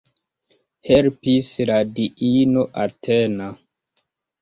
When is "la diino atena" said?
1.73-3.55